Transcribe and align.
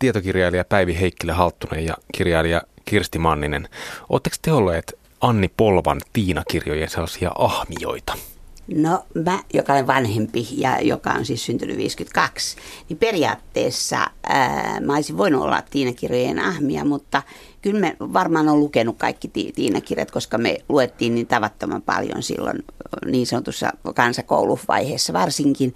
tietokirjailija 0.00 0.64
Päivi 0.64 1.00
Heikkilä 1.00 1.34
Halttunen 1.34 1.84
ja 1.84 1.94
kirjailija 2.12 2.62
Kirsti 2.84 3.18
Manninen. 3.18 3.68
Oletteko 4.08 4.36
te 4.42 4.52
olleet 4.52 4.98
Anni 5.20 5.50
Polvan 5.56 6.00
Tiina-kirjojen 6.12 6.90
sellaisia 6.90 7.30
ahmioita? 7.38 8.12
No 8.74 9.04
mä, 9.24 9.38
joka 9.54 9.72
olen 9.72 9.86
vanhempi 9.86 10.48
ja 10.52 10.80
joka 10.80 11.10
on 11.10 11.24
siis 11.24 11.46
syntynyt 11.46 11.76
52, 11.76 12.56
niin 12.88 12.98
periaatteessa 12.98 14.06
ää, 14.28 14.80
mä 14.80 14.94
olisin 14.94 15.16
voinut 15.16 15.42
olla 15.42 15.62
Tiina-kirjojen 15.70 16.38
ahmia, 16.38 16.84
mutta 16.84 17.22
kyllä 17.62 17.80
me 17.80 17.96
varmaan 18.00 18.48
on 18.48 18.60
lukenut 18.60 18.98
kaikki 18.98 19.28
Tiina-kirjat, 19.28 20.10
koska 20.10 20.38
me 20.38 20.58
luettiin 20.68 21.14
niin 21.14 21.26
tavattoman 21.26 21.82
paljon 21.82 22.22
silloin 22.22 22.64
niin 23.06 23.26
sanotussa 23.26 23.72
kansakouluvaiheessa 23.94 25.12
varsinkin. 25.12 25.74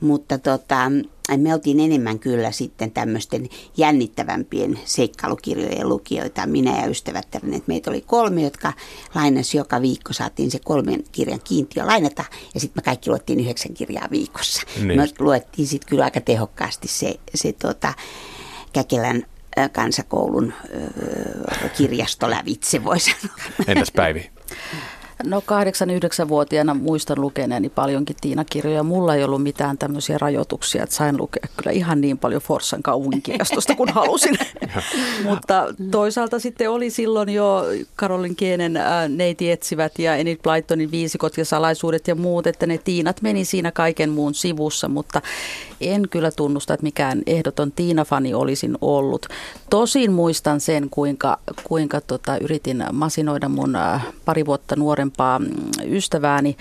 Mutta 0.00 0.38
tota, 0.38 0.90
me 1.36 1.54
oltiin 1.54 1.80
enemmän 1.80 2.18
kyllä 2.18 2.52
sitten 2.52 2.90
tämmöisten 2.90 3.48
jännittävämpien 3.76 4.78
seikkailukirjojen 4.84 5.88
lukijoita, 5.88 6.46
minä 6.46 6.80
ja 6.80 6.86
ystävättärini. 6.86 7.62
Meitä 7.66 7.90
oli 7.90 8.00
kolme, 8.00 8.42
jotka 8.42 8.72
lainasi 9.14 9.56
joka 9.56 9.82
viikko, 9.82 10.12
saatiin 10.12 10.50
se 10.50 10.58
kolmen 10.64 11.04
kirjan 11.12 11.40
kiintiö 11.44 11.86
lainata 11.86 12.24
ja 12.54 12.60
sitten 12.60 12.82
me 12.82 12.84
kaikki 12.84 13.10
luettiin 13.10 13.40
yhdeksän 13.40 13.74
kirjaa 13.74 14.08
viikossa. 14.10 14.62
Niin. 14.76 15.00
Me 15.00 15.08
luettiin 15.18 15.68
sitten 15.68 15.88
kyllä 15.88 16.04
aika 16.04 16.20
tehokkaasti 16.20 16.88
se, 16.88 17.14
se 17.34 17.52
tota, 17.52 17.94
Käkelän 18.72 19.24
kansakoulun 19.72 20.52
kirjasto 21.76 22.30
lävitse, 22.30 22.84
voi 22.84 23.00
sanoa. 23.00 23.36
Entäs 23.66 23.92
Päivi? 23.96 24.30
No 25.24 25.40
8-9-vuotiaana 25.40 26.74
muistan 26.74 27.20
lukeneeni 27.20 27.68
paljonkin 27.68 28.16
Tiina-kirjoja. 28.20 28.82
Mulla 28.82 29.14
ei 29.14 29.24
ollut 29.24 29.42
mitään 29.42 29.78
tämmöisiä 29.78 30.18
rajoituksia, 30.18 30.82
että 30.82 30.94
sain 30.94 31.16
lukea 31.16 31.42
kyllä 31.56 31.72
ihan 31.72 32.00
niin 32.00 32.18
paljon 32.18 32.42
Forssan 32.42 32.82
kaupunkikirjastosta 32.82 33.74
kuin 33.74 33.88
halusin. 33.88 34.38
Mutta 35.24 35.66
toisaalta 35.90 36.38
sitten 36.38 36.70
oli 36.70 36.90
silloin 36.90 37.28
jo 37.28 37.64
Karolin 37.96 38.36
Kienen 38.36 38.78
Neiti 39.08 39.50
etsivät 39.50 39.98
ja 39.98 40.16
Enid 40.16 40.38
Blytonin 40.42 40.90
viisikot 40.90 41.38
ja 41.38 41.44
salaisuudet 41.44 42.08
ja 42.08 42.14
muut, 42.14 42.46
että 42.46 42.66
ne 42.66 42.78
Tiinat 42.78 43.22
meni 43.22 43.44
siinä 43.44 43.72
kaiken 43.72 44.10
muun 44.10 44.34
sivussa, 44.34 44.88
mutta 44.88 45.22
en 45.80 46.08
kyllä 46.10 46.30
tunnusta, 46.30 46.74
että 46.74 46.84
mikään 46.84 47.22
ehdoton 47.26 47.72
Tiina-fani 47.72 48.34
olisin 48.34 48.78
ollut. 48.80 49.26
Tosin 49.70 50.12
muistan 50.12 50.60
sen, 50.60 50.90
kuinka, 50.90 51.38
kuinka 51.64 52.00
tota, 52.00 52.38
yritin 52.38 52.84
masinoida 52.92 53.48
mun 53.48 53.76
äh, 53.76 54.06
pari 54.24 54.46
vuotta 54.46 54.76
nuorempaa 54.76 55.38
mm, 55.38 55.46
ystävääni 55.84 56.56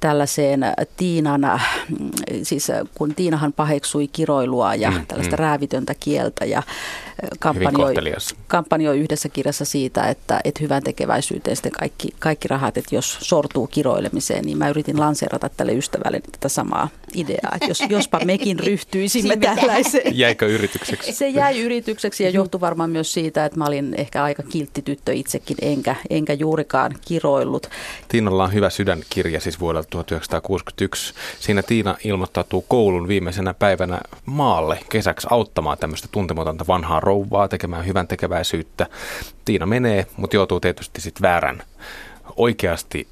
tällaiseen 0.00 0.60
Tiinan, 0.96 1.40
mm, 1.40 2.10
siis 2.42 2.68
kun 2.94 3.14
Tiinahan 3.14 3.52
paheksui 3.52 4.08
kiroilua 4.08 4.74
ja 4.74 4.90
mm, 4.90 5.06
tällaista 5.06 5.36
mm. 5.36 5.40
räävitöntä 5.40 5.94
kieltä 6.00 6.44
ja 6.44 6.62
kampanjoi, 7.38 7.94
kampanjoi 8.46 8.98
yhdessä 8.98 9.28
kirjassa 9.28 9.64
siitä, 9.64 10.08
että, 10.08 10.40
että 10.44 10.60
hyvän 10.62 10.82
tekeväisyyteen 10.82 11.56
sitten 11.56 11.72
kaikki, 11.72 12.08
kaikki 12.18 12.48
rahat, 12.48 12.76
että 12.76 12.94
jos 12.94 13.18
sortuu 13.20 13.66
kiroilemiseen, 13.66 14.44
niin 14.44 14.58
mä 14.58 14.68
yritin 14.68 15.00
lanseerata 15.00 15.48
tälle 15.48 15.72
ystävälle 15.72 16.20
tätä 16.32 16.48
samaa 16.48 16.88
ideaa, 17.14 17.52
että 17.54 17.66
jos, 17.66 17.82
jospa 17.88 18.20
mekin 18.24 18.58
ryhtyisimme 18.58 19.36
tällaiseen. 19.36 20.18
Jäikö 20.18 20.46
yritykseksi? 20.46 21.12
Se 21.12 21.28
jäi 21.28 21.60
yritykseksi 21.60 22.24
ja 22.24 22.30
johtui 22.30 22.60
varmaan 22.60 22.90
myös 22.90 23.12
siitä, 23.12 23.44
että 23.44 23.58
mä 23.58 23.64
olin 23.64 23.94
ehkä 23.98 24.24
aika 24.24 24.42
kiltti 24.42 24.82
tyttö 24.82 25.12
itsekin, 25.12 25.56
enkä, 25.62 25.96
enkä 26.10 26.32
juurikaan 26.32 26.94
kiroillut. 27.08 27.66
Tiinalla 28.08 28.44
on 28.44 28.52
hyvä 28.52 28.70
sydänkirja 28.70 29.40
siis 29.40 29.60
vuodelta 29.60 29.88
1961. 29.90 31.14
Siinä 31.40 31.62
Tiina 31.62 31.96
ilmoittautuu 32.04 32.64
koulun 32.68 33.08
viimeisenä 33.08 33.54
päivänä 33.54 34.00
maalle 34.26 34.78
kesäksi 34.88 35.26
auttamaan 35.30 35.78
tämmöistä 35.78 36.08
tuntematonta 36.12 36.64
vanhaa 36.68 37.00
rouvaa 37.06 37.48
tekemään 37.48 37.86
hyvän 37.86 38.08
tekeväisyyttä. 38.08 38.86
Tiina 39.44 39.66
menee, 39.66 40.06
mutta 40.16 40.36
joutuu 40.36 40.60
tietysti 40.60 41.00
sitten 41.00 41.22
väärän 41.22 41.62
oikeasti 42.36 43.08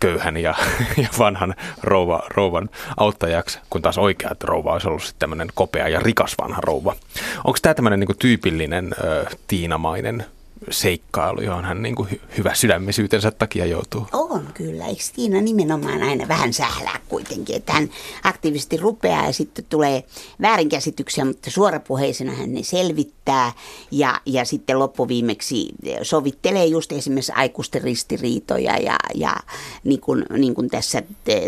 köyhän 0.00 0.36
ja, 0.36 0.54
ja 1.02 1.08
vanhan 1.18 1.54
rouva, 1.82 2.22
rouvan 2.28 2.70
auttajaksi, 2.96 3.58
kun 3.70 3.82
taas 3.82 3.98
oikea 3.98 4.30
rouva 4.44 4.72
olisi 4.72 4.88
ollut 4.88 5.02
sitten 5.02 5.18
tämmöinen 5.18 5.48
kopea 5.54 5.88
ja 5.88 6.00
rikas 6.00 6.34
vanha 6.42 6.60
rouva. 6.60 6.96
Onko 7.44 7.58
tämä 7.62 7.74
tämmöinen 7.74 8.00
niin 8.00 8.18
tyypillinen 8.18 8.94
ö, 9.04 9.26
tiinamainen 9.46 10.24
seikkailu, 10.70 11.40
johon 11.40 11.64
hän 11.64 11.82
niin 11.82 11.94
kuin 11.94 12.20
hyvä 12.38 12.54
sydämisyytensä 12.54 13.30
takia 13.30 13.66
joutuu. 13.66 14.06
On 14.12 14.48
kyllä. 14.54 14.86
Eikö 14.86 15.02
Tiina 15.14 15.40
nimenomaan 15.40 16.02
aina 16.02 16.28
vähän 16.28 16.52
sählää 16.52 17.00
kuitenkin, 17.08 17.56
että 17.56 17.72
hän 17.72 17.90
aktiivisesti 18.24 18.76
rupeaa 18.76 19.26
ja 19.26 19.32
sitten 19.32 19.64
tulee 19.68 20.04
väärinkäsityksiä, 20.40 21.24
mutta 21.24 21.50
suorapuheisena 21.50 22.32
hän 22.32 22.54
ne 22.54 22.62
selvittää 22.62 23.52
ja, 23.90 24.20
ja 24.26 24.44
sitten 24.44 24.78
loppuviimeksi 24.78 25.68
sovittelee 26.02 26.66
just 26.66 26.92
esimerkiksi 26.92 27.32
aikuisten 27.34 27.82
ristiriitoja 27.82 28.76
ja, 28.76 28.96
ja 29.14 29.36
niin, 29.84 30.00
kuin, 30.00 30.24
niin 30.38 30.54
kuin 30.54 30.68
tässä 30.68 31.02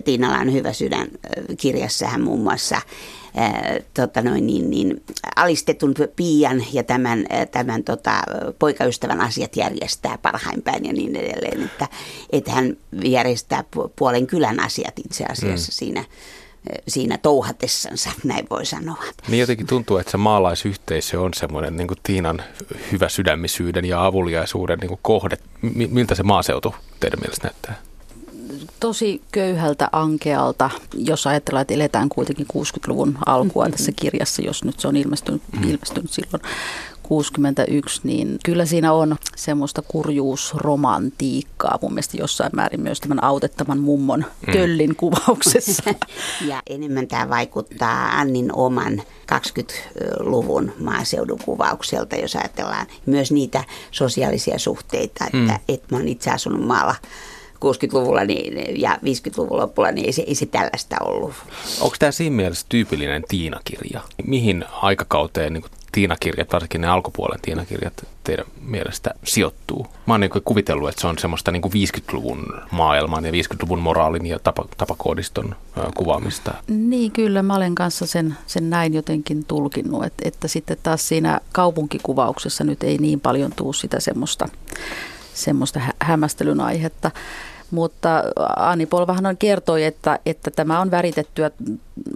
Tiinalla 0.05 0.39
on 0.39 0.53
hyvä 0.53 0.73
sydän 0.73 1.09
kirjassa 1.57 2.07
hän 2.07 2.23
muun 2.23 2.41
muassa 2.41 2.81
ää, 3.37 3.77
tota 3.95 4.23
noin, 4.23 4.47
niin, 4.47 4.71
niin, 4.71 5.03
alistetun 5.37 5.95
piian 6.17 6.65
ja 6.73 6.83
tämän, 6.83 7.27
tämän 7.51 7.85
tota, 7.85 8.23
poikaystävän 8.59 9.21
asiat 9.21 9.57
järjestää 9.57 10.19
parhain 10.19 10.63
päin 10.63 10.85
ja 10.85 10.93
niin 10.93 11.17
edelleen. 11.17 11.63
Että, 11.63 11.89
että 12.33 12.53
hän 12.53 12.77
järjestää 13.05 13.65
puolen 13.97 14.27
kylän 14.27 14.61
asiat 14.61 14.99
itse 14.99 15.25
asiassa 15.25 15.73
mm. 15.73 15.75
siinä 15.75 16.05
siinä 16.89 17.19
touhatessansa, 17.19 18.11
näin 18.25 18.47
voi 18.51 18.67
sanoa. 18.67 19.05
Niin 19.29 19.41
jotenkin 19.41 19.67
tuntuu, 19.67 19.97
että 19.97 20.11
se 20.11 20.17
maalaisyhteisö 20.17 21.21
on 21.21 21.35
semmoinen 21.35 21.77
niin 21.77 21.89
Tiinan 22.03 22.43
hyvä 22.93 23.09
sydämisyyden 23.09 23.85
ja 23.85 24.07
avuliaisuuden 24.07 24.79
niin 24.79 24.99
kohde. 25.03 25.37
Miltä 25.91 26.15
se 26.15 26.23
maaseutu 26.23 26.75
teidän 27.01 27.21
mielestä 27.21 27.47
näyttää? 27.49 27.92
Tosi 28.83 29.23
köyhältä, 29.33 29.89
ankealta, 29.93 30.71
jos 30.95 31.27
ajatellaan, 31.27 31.63
että 31.63 31.75
eletään 31.75 32.09
kuitenkin 32.09 32.47
60-luvun 32.53 33.19
alkua 33.27 33.65
mm-hmm. 33.65 33.73
tässä 33.73 33.93
kirjassa, 33.97 34.43
jos 34.43 34.65
nyt 34.65 34.81
se 34.81 34.89
on 34.89 34.97
ilmestynyt, 34.97 35.43
mm-hmm. 35.53 35.71
ilmestynyt 35.71 36.11
silloin 36.11 36.43
61, 37.03 38.01
niin 38.05 38.39
kyllä 38.45 38.67
siinä 38.67 38.93
on 38.93 39.17
semmoista 39.37 39.83
kurjuusromantiikkaa 39.83 41.79
mun 41.83 41.93
mielestä 41.93 42.17
jossain 42.17 42.51
määrin 42.55 42.81
myös 42.81 43.01
tämän 43.01 43.25
autettavan 43.25 43.79
mummon 43.79 44.25
mm. 44.47 44.53
töllin 44.53 44.97
kuvauksessa. 44.97 45.95
ja 46.49 46.63
enemmän 46.67 47.07
tämä 47.07 47.29
vaikuttaa 47.29 48.19
Annin 48.19 48.55
oman 48.55 49.03
20-luvun 49.33 50.73
maaseudun 50.79 51.41
kuvaukselta, 51.45 52.17
jos 52.17 52.37
ajatellaan 52.37 52.87
myös 53.07 53.33
niitä 53.33 53.65
sosiaalisia 53.91 54.59
suhteita, 54.59 55.25
että, 55.25 55.37
mm. 55.37 55.59
että 55.69 55.87
mä 55.91 55.97
oon 55.97 56.09
itse 56.09 56.31
asunut 56.31 56.67
maalla 56.67 56.95
60-luvulla 57.65 58.25
niin, 58.25 58.81
ja 58.81 58.95
50-luvun 58.95 59.59
lopulla, 59.59 59.93
niin 59.93 60.07
ei 60.07 60.13
se, 60.13 60.25
ei 60.27 60.35
se 60.35 60.47
tällaista 60.47 60.97
ollut. 61.05 61.35
Onko 61.81 61.97
tämä 61.99 62.13
siinä 62.13 62.37
mielessä 62.37 62.67
tyypillinen 62.69 63.25
Tiina-kirja? 63.29 64.01
Mihin 64.27 64.65
aikakauteen 64.83 65.53
niin 65.53 65.65
Tiina-kirjat, 65.93 66.53
varsinkin 66.53 66.81
ne 66.81 66.89
alkupuolen 66.89 67.41
Tiina-kirjat 67.41 68.07
teidän 68.25 68.47
mielestä 68.61 69.15
sijoittuu? 69.25 69.87
Mä 70.07 70.15
oon 70.15 70.21
niin 70.21 70.31
kuvitellut, 70.45 70.89
että 70.89 71.01
se 71.01 71.07
on 71.07 71.19
semmoista 71.19 71.53
niin 71.53 71.63
50-luvun 71.65 72.61
maailman 72.71 73.25
ja 73.25 73.33
50-luvun 73.33 73.79
moraalin 73.79 74.27
ja 74.27 74.39
tapa, 74.39 74.65
tapakoodiston 74.77 75.57
kuvaamista. 75.95 76.55
Niin 76.69 77.13
kyllä, 77.13 77.43
mä 77.43 77.55
olen 77.57 77.75
kanssa 77.75 78.07
sen, 78.07 78.37
sen 78.47 78.71
näin 78.71 78.95
jotenkin 78.95 79.45
tulkinnut, 79.45 80.05
että, 80.05 80.29
että 80.29 80.49
sitten 80.49 80.77
taas 80.83 81.09
siinä 81.09 81.41
kaupunkikuvauksessa 81.53 82.65
nyt 82.65 82.83
ei 82.83 82.99
niin 82.99 83.21
paljon 83.21 83.53
tuu 83.57 83.73
sitä 83.73 84.01
semmoista, 84.01 84.49
semmoista 85.35 85.81
hä- 85.81 85.95
hämmästelyn 86.01 86.61
aihetta. 86.61 87.11
Mutta 87.73 88.23
Ani 88.57 88.87
Polvahan 88.87 89.37
kertoi, 89.37 89.85
että, 89.85 90.19
että 90.27 90.51
tämä 90.51 90.81
on 90.81 90.91
väritettyä, 90.91 91.51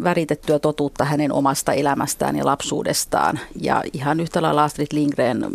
väritettyä 0.05 0.59
totuutta 0.59 1.05
hänen 1.05 1.33
omasta 1.33 1.73
elämästään 1.73 2.37
ja 2.37 2.47
lapsuudestaan. 2.47 3.39
Ja 3.61 3.83
ihan 3.93 4.21
yhtä 4.21 4.43
lailla 4.43 4.65
Astrid 4.65 4.87
Lindgren 4.93 5.47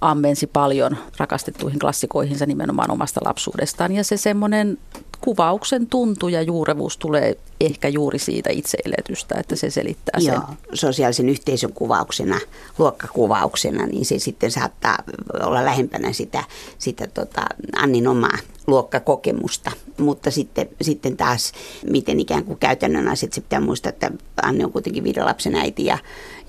ammensi 0.00 0.46
paljon 0.46 0.96
rakastettuihin 1.18 1.78
klassikoihinsa 1.78 2.46
nimenomaan 2.46 2.90
omasta 2.90 3.20
lapsuudestaan. 3.24 3.92
Ja 3.92 4.04
se 4.04 4.16
semmoinen 4.16 4.78
kuvauksen 5.20 5.86
tuntu 5.86 6.28
ja 6.28 6.42
juurevuus 6.42 6.96
tulee 6.96 7.36
ehkä 7.60 7.88
juuri 7.88 8.18
siitä 8.18 8.50
itseeletystä, 8.50 9.34
että 9.38 9.56
se 9.56 9.70
selittää 9.70 10.20
sen. 10.20 10.34
Joo, 10.34 10.42
sosiaalisen 10.74 11.28
yhteisön 11.28 11.72
kuvauksena, 11.72 12.40
luokkakuvauksena, 12.78 13.86
niin 13.86 14.04
se 14.04 14.18
sitten 14.18 14.50
saattaa 14.50 14.98
olla 15.42 15.64
lähempänä 15.64 16.12
sitä, 16.12 16.44
sitä 16.78 17.06
tota 17.06 17.42
Annin 17.76 18.08
omaa 18.08 18.38
luokkakokemusta. 18.70 19.70
Mutta 19.98 20.30
sitten, 20.30 20.68
sitten 20.82 21.16
taas, 21.16 21.52
miten 21.90 22.20
ikään 22.20 22.44
kuin 22.44 22.58
käytännön 22.58 23.08
asiat, 23.08 23.32
se 23.32 23.40
pitää 23.40 23.60
muistaa, 23.60 23.90
että 23.90 24.10
Anne 24.42 24.64
on 24.64 24.72
kuitenkin 24.72 25.04
viiden 25.04 25.24
lapsen 25.24 25.54
äiti 25.54 25.84
ja, 25.84 25.98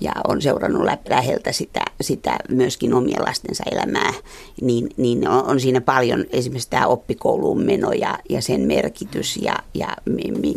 ja 0.00 0.12
on 0.28 0.42
seurannut 0.42 0.86
läheltä 1.08 1.52
sitä, 1.52 1.80
sitä 2.00 2.36
myöskin 2.48 2.94
omien 2.94 3.22
lastensa 3.22 3.64
elämää, 3.72 4.12
niin, 4.60 4.88
niin 4.96 5.28
on, 5.28 5.44
on 5.44 5.60
siinä 5.60 5.80
paljon 5.80 6.24
esimerkiksi 6.30 6.70
tämä 6.70 6.86
oppikouluun 6.86 7.62
meno 7.62 7.92
ja, 7.92 8.18
ja 8.28 8.42
sen 8.42 8.60
merkitys 8.60 9.36
ja, 9.36 9.56
ja 9.74 9.96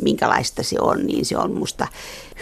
minkälaista 0.01 0.63
se 0.63 0.75
on, 0.81 1.05
niin 1.05 1.25
se 1.25 1.37
on 1.37 1.51
musta 1.51 1.87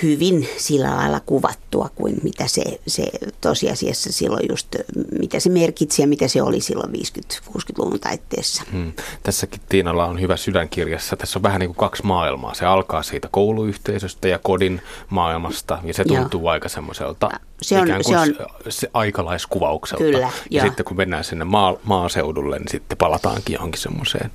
hyvin 0.03 0.47
sillä 0.57 0.95
lailla 0.95 1.19
kuvattua 1.19 1.89
kuin 1.95 2.15
mitä 2.23 2.47
se, 2.47 2.63
se 2.87 3.03
tosiasiassa 3.41 4.11
silloin 4.11 4.45
just, 4.49 4.75
mitä 5.19 5.39
se 5.39 5.49
merkitsi 5.49 6.01
ja 6.01 6.07
mitä 6.07 6.27
se 6.27 6.41
oli 6.41 6.61
silloin 6.61 6.93
50-60-luvun 6.93 7.99
taitteessa. 7.99 8.63
Hmm. 8.71 8.91
Tässäkin 9.23 9.61
Tiinalla 9.69 10.05
on 10.05 10.21
hyvä 10.21 10.37
sydänkirjassa. 10.37 11.15
Tässä 11.15 11.39
on 11.39 11.43
vähän 11.43 11.59
niin 11.59 11.67
kuin 11.67 11.77
kaksi 11.77 12.03
maailmaa. 12.03 12.53
Se 12.53 12.65
alkaa 12.65 13.03
siitä 13.03 13.27
kouluyhteisöstä 13.31 14.27
ja 14.27 14.39
kodin 14.39 14.81
maailmasta 15.09 15.79
ja 15.83 15.93
se 15.93 16.05
tuntuu 16.05 16.41
Joo. 16.41 16.49
aika 16.49 16.69
semmoiselta 16.69 17.29
se 17.61 17.77
on, 17.77 17.87
ikään 17.87 18.01
kuin 18.03 18.25
se, 18.25 18.43
on, 18.43 18.47
se 18.69 18.89
aikalaiskuvaukselta. 18.93 20.03
Kyllä, 20.03 20.19
ja 20.19 20.31
jo. 20.49 20.63
sitten 20.63 20.85
kun 20.85 20.97
mennään 20.97 21.23
sinne 21.23 21.45
maa, 21.45 21.75
maaseudulle, 21.83 22.59
niin 22.59 22.69
sitten 22.69 22.97
palataankin 22.97 23.53
johonkin 23.53 23.81
semmoiseen 23.81 24.31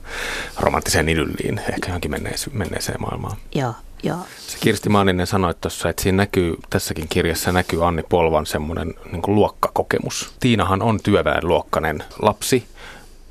romanttiseen 0.61 1.09
idylliin, 1.09 1.59
ehkä 1.59 1.87
johonkin 1.89 2.11
menneeseen, 2.11 2.59
menneeseen 2.59 3.01
maailmaan. 3.01 3.37
Joo, 3.55 3.75
Joo. 4.03 4.19
Se 4.39 4.59
Kirsti 4.61 4.89
Maaninen 4.89 5.27
sanoi 5.27 5.55
tuossa, 5.55 5.89
että 5.89 6.03
siinä 6.03 6.17
näkyy, 6.17 6.57
tässäkin 6.71 7.09
kirjassa 7.09 7.53
näkyy 7.53 7.87
Anni 7.87 8.03
Polvan 8.03 8.47
semmoinen 8.47 8.95
niin 9.13 9.23
luokkakokemus. 9.27 10.33
Tiinahan 10.41 10.83
on 10.83 11.01
työväenluokkainen 11.03 12.05
lapsi, 12.23 12.67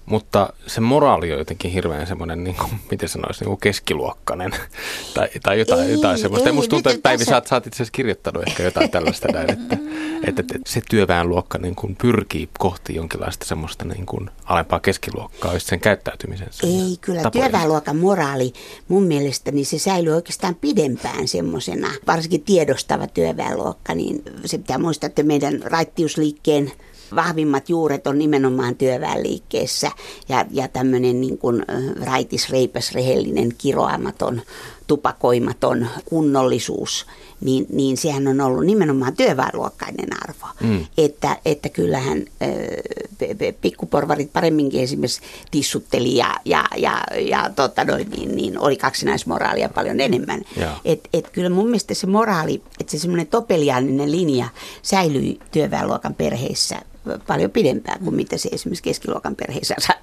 mutta 0.07 0.53
se 0.67 0.81
moraali 0.81 1.31
on 1.33 1.39
jotenkin 1.39 1.71
hirveän 1.71 2.07
semmoinen, 2.07 2.43
niin 2.43 2.55
kuin, 2.55 2.71
miten 2.91 3.09
sanoisi, 3.09 3.39
niin 3.39 3.49
kuin 3.49 3.59
keskiluokkainen 3.59 4.51
tai, 5.13 5.29
tai 5.43 5.59
jotain, 5.59 5.87
ei, 5.87 5.91
jotain 5.91 6.17
semmoista. 6.17 6.49
Ei, 6.49 6.55
musta 6.55 6.69
tuntuu, 6.69 6.91
että 6.91 7.01
Päivi, 7.01 7.25
sä, 7.25 7.41
sä 7.45 7.55
oot 7.55 7.67
itse 7.67 7.75
asiassa 7.77 7.91
kirjoittanut 7.91 8.47
ehkä 8.47 8.63
jotain 8.63 8.91
tällaista 8.91 9.27
näin, 9.27 9.51
että, 9.51 9.77
että, 10.27 10.41
että 10.41 10.59
se 10.65 10.81
työväenluokka 10.89 11.57
niin 11.57 11.75
kuin 11.75 11.95
pyrkii 11.95 12.49
kohti 12.59 12.95
jonkinlaista 12.95 13.45
semmoista 13.45 13.85
niin 13.85 14.05
kuin 14.05 14.29
alempaa 14.45 14.79
keskiluokkaa 14.79 15.53
just 15.53 15.67
sen 15.67 15.79
käyttäytymisensä. 15.79 16.67
Ei, 16.67 16.97
kyllä 17.01 17.21
tapojen. 17.21 17.51
työväenluokan 17.51 17.97
moraali 17.97 18.53
mun 18.87 19.03
mielestä 19.03 19.51
niin 19.51 19.65
se 19.65 19.79
säilyy 19.79 20.13
oikeastaan 20.13 20.55
pidempään 20.55 21.27
semmoisena, 21.27 21.87
varsinkin 22.07 22.43
tiedostava 22.43 23.07
työväenluokka, 23.07 23.95
niin 23.95 24.23
se 24.45 24.57
pitää 24.57 24.77
muistaa, 24.77 25.07
että 25.07 25.23
meidän 25.23 25.61
raittiusliikkeen 25.63 26.71
vahvimmat 27.15 27.69
juuret 27.69 28.07
on 28.07 28.19
nimenomaan 28.19 28.75
työväenliikkeessä. 28.75 29.91
Ja, 30.29 30.45
ja 30.51 30.67
tämmöinen 30.67 31.21
niin 31.21 31.37
kuin 31.37 31.65
raitis, 32.05 32.49
reipäs, 32.49 32.91
rehellinen, 32.91 33.51
kiroamaton, 33.57 34.41
tupakoimaton 34.87 35.87
kunnollisuus, 36.05 37.05
niin, 37.41 37.65
niin 37.69 37.97
sehän 37.97 38.27
on 38.27 38.41
ollut 38.41 38.65
nimenomaan 38.65 39.15
työväenluokkainen 39.15 40.07
arvo. 40.23 40.47
Mm. 40.63 40.85
Että, 40.97 41.37
että 41.45 41.69
kyllähän 41.69 42.25
äh, 42.41 43.53
pikkuporvarit 43.61 44.33
paremminkin 44.33 44.81
esimerkiksi 44.81 45.21
tissutteli 45.51 46.15
ja, 46.15 46.35
ja, 46.45 46.65
ja, 46.77 47.01
ja 47.21 47.49
tota 47.55 47.83
noin, 47.83 48.09
niin, 48.09 48.35
niin 48.35 48.59
oli 48.59 48.77
kaksinaismoraalia 48.77 49.69
paljon 49.69 49.99
enemmän. 49.99 50.41
Et, 50.85 51.09
et 51.13 51.29
kyllä 51.29 51.49
mun 51.49 51.65
mielestä 51.65 51.93
se 51.93 52.07
moraali, 52.07 52.61
että 52.79 52.91
se 52.91 52.99
semmoinen 52.99 53.27
topeliaaninen 53.27 54.11
linja 54.11 54.49
säilyi 54.81 55.39
työväenluokan 55.51 56.13
perheissä 56.13 56.81
paljon 57.27 57.51
pidempään 57.51 57.99
kuin 57.99 58.15
mitä 58.15 58.37
se 58.37 58.49
esimerkiksi 58.51 58.83
keskiluokan 58.83 59.35
perheissä 59.35 59.75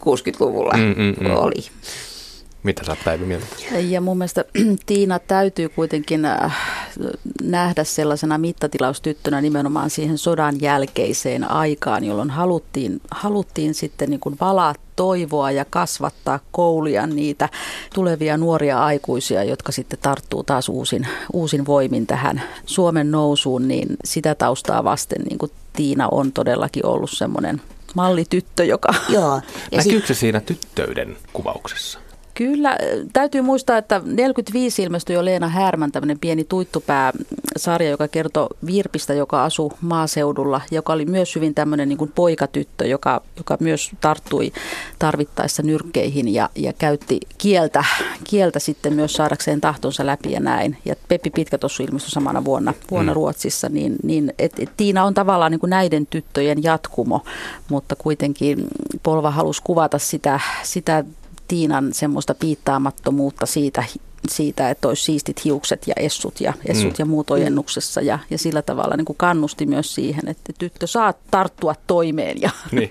60-luvulla 0.00 0.76
mm, 0.76 1.02
mm, 1.02 1.26
mm. 1.26 1.36
oli. 1.36 1.64
Mitä 2.66 2.84
sä 2.84 2.96
Päivi 3.04 3.24
mieltä? 3.24 3.46
Ja 3.78 4.00
mun 4.00 4.18
mielestä 4.18 4.44
Tiina 4.86 5.18
täytyy 5.18 5.68
kuitenkin 5.68 6.24
äh, 6.24 6.56
nähdä 7.42 7.84
sellaisena 7.84 8.38
mittatilaustyttönä 8.38 9.40
nimenomaan 9.40 9.90
siihen 9.90 10.18
sodan 10.18 10.60
jälkeiseen 10.60 11.50
aikaan, 11.50 12.04
jolloin 12.04 12.30
haluttiin, 12.30 13.00
haluttiin 13.10 13.74
sitten 13.74 14.10
niin 14.10 14.20
kuin 14.20 14.36
valaa 14.40 14.74
toivoa 14.96 15.50
ja 15.50 15.64
kasvattaa 15.64 16.40
koulia 16.52 17.06
niitä 17.06 17.48
tulevia 17.94 18.36
nuoria 18.36 18.84
aikuisia, 18.84 19.44
jotka 19.44 19.72
sitten 19.72 19.98
tarttuu 20.02 20.42
taas 20.42 20.68
uusin, 20.68 21.08
uusin 21.32 21.66
voimin 21.66 22.06
tähän 22.06 22.42
Suomen 22.66 23.10
nousuun, 23.10 23.68
niin 23.68 23.86
sitä 24.04 24.34
taustaa 24.34 24.84
vasten 24.84 25.22
niin 25.22 25.38
kuin 25.38 25.52
Tiina 25.72 26.08
on 26.10 26.32
todellakin 26.32 26.86
ollut 26.86 27.10
semmoinen 27.10 27.60
mallityttö, 27.94 28.64
joka... 28.64 28.94
Joo. 29.08 29.40
Ja 29.72 29.78
Näkyykö 29.78 30.06
se 30.06 30.14
siinä 30.14 30.40
tyttöyden 30.40 31.16
kuvauksessa? 31.32 32.05
Kyllä, 32.36 32.76
täytyy 33.12 33.42
muistaa, 33.42 33.78
että 33.78 34.00
45 34.04 34.82
ilmestyi 34.82 35.14
jo 35.14 35.24
Leena 35.24 35.48
Härmän 35.48 35.92
tämmöinen 35.92 36.18
pieni 36.18 36.44
tuittupää-sarja, 36.44 37.90
joka 37.90 38.08
kertoo 38.08 38.48
Virpistä, 38.66 39.14
joka 39.14 39.44
asui 39.44 39.70
maaseudulla, 39.80 40.60
joka 40.70 40.92
oli 40.92 41.04
myös 41.04 41.34
hyvin 41.34 41.54
tämmöinen 41.54 41.88
niin 41.88 41.98
kuin 41.98 42.12
poikatyttö, 42.14 42.86
joka, 42.86 43.22
joka 43.36 43.56
myös 43.60 43.90
tarttui 44.00 44.52
tarvittaessa 44.98 45.62
nyrkkeihin 45.62 46.34
ja, 46.34 46.50
ja 46.54 46.72
käytti 46.72 47.20
kieltä, 47.38 47.84
kieltä 48.24 48.58
sitten 48.58 48.92
myös 48.92 49.12
saadakseen 49.12 49.60
tahtonsa 49.60 50.06
läpi 50.06 50.32
ja 50.32 50.40
näin. 50.40 50.76
Ja 50.84 50.94
Peppi 51.08 51.30
Pitkätossu 51.30 51.82
ilmestyi 51.82 52.10
samana 52.10 52.44
vuonna, 52.44 52.74
vuonna 52.90 53.12
mm. 53.12 53.16
Ruotsissa, 53.16 53.68
niin, 53.68 53.96
niin 54.02 54.34
et, 54.38 54.52
et 54.58 54.70
Tiina 54.76 55.04
on 55.04 55.14
tavallaan 55.14 55.52
niin 55.52 55.60
kuin 55.60 55.70
näiden 55.70 56.06
tyttöjen 56.06 56.62
jatkumo, 56.62 57.20
mutta 57.68 57.96
kuitenkin 57.96 58.66
Polva 59.02 59.30
halusi 59.30 59.62
kuvata 59.64 59.98
sitä, 59.98 60.40
sitä 60.62 61.04
Tiinan 61.48 61.94
semmoista 61.94 62.34
piittaamattomuutta 62.34 63.46
siitä 63.46 63.84
siitä, 64.28 64.70
että 64.70 64.88
olisi 64.88 65.02
siistit 65.02 65.44
hiukset 65.44 65.86
ja 65.86 65.94
essut 65.96 66.40
ja, 66.40 66.52
essut 66.66 66.92
mm. 66.92 66.96
ja 66.98 67.06
muut 67.06 67.30
ojennuksessa 67.30 68.00
ja, 68.00 68.18
ja 68.30 68.38
sillä 68.38 68.62
tavalla 68.62 68.96
niin 68.96 69.04
kuin 69.04 69.16
kannusti 69.16 69.66
myös 69.66 69.94
siihen, 69.94 70.28
että 70.28 70.52
tyttö 70.58 70.86
saa 70.86 71.14
tarttua 71.30 71.74
toimeen 71.86 72.40
ja 72.40 72.50
niin. 72.72 72.90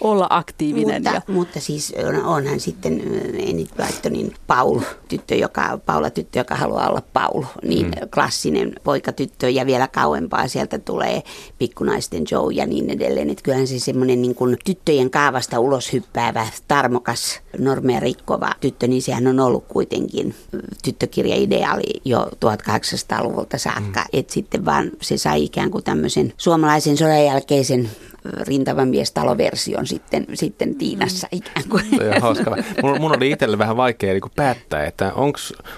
olla 0.00 0.26
aktiivinen. 0.30 1.02
Mutta, 1.02 1.22
ja. 1.28 1.34
mutta 1.34 1.60
siis 1.60 1.94
onhan 2.24 2.60
sitten 2.60 3.00
Enid 3.38 3.66
Blytonin 3.76 4.34
Paul, 4.46 4.80
tyttö, 5.08 5.34
joka, 5.34 5.78
Paula 5.86 6.10
tyttö, 6.10 6.38
joka 6.38 6.54
haluaa 6.54 6.88
olla 6.88 7.02
Paul, 7.12 7.44
niin 7.62 7.86
mm. 7.86 8.08
klassinen 8.14 8.72
poikatyttö 8.84 9.50
ja 9.50 9.66
vielä 9.66 9.88
kauempaa 9.88 10.48
sieltä 10.48 10.78
tulee 10.78 11.22
pikkunaisten 11.58 12.24
Joe 12.30 12.52
ja 12.52 12.66
niin 12.66 12.90
edelleen. 12.90 13.30
Että 13.30 13.42
kyllähän 13.42 13.66
se 13.66 13.78
semmoinen 13.78 14.22
niin 14.22 14.34
kuin 14.34 14.56
tyttöjen 14.64 15.10
kaavasta 15.10 15.60
ulos 15.60 15.92
hyppäävä, 15.92 16.46
tarmokas, 16.68 17.40
normeja 17.58 18.00
rikkova 18.00 18.50
tyttö, 18.60 18.86
niin 18.86 19.02
sehän 19.02 19.26
on 19.26 19.40
ollut 19.40 19.64
kuitenkin 19.68 20.34
tyttökirjaideaali 20.82 22.00
jo 22.04 22.30
1800-luvulta 22.44 23.58
saakka. 23.58 24.00
Mm. 24.00 24.06
Että 24.12 24.32
sitten 24.32 24.64
vaan 24.64 24.90
se 25.02 25.18
sai 25.18 25.44
ikään 25.44 25.70
kuin 25.70 25.84
tämmöisen 25.84 26.32
suomalaisen 26.36 26.96
sodan 26.96 27.24
jälkeisen 27.24 27.90
rintamamiestaloversion 28.40 29.86
sitten, 29.86 30.26
sitten 30.34 30.74
Tiinassa 30.74 31.28
mm. 31.32 31.38
ikään 31.38 31.68
kuin. 31.68 31.84
Se 31.96 32.10
on 32.10 32.22
hauska. 32.22 32.56
Mun, 32.82 33.00
mun 33.00 33.16
oli 33.16 33.30
itselle 33.30 33.58
vähän 33.58 33.76
vaikea 33.76 34.12
niin 34.12 34.22
päättää, 34.36 34.84
että 34.84 35.12